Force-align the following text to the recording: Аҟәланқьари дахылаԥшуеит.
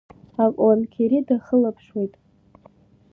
Аҟәланқьари 0.43 1.27
дахылаԥшуеит. 1.27 2.13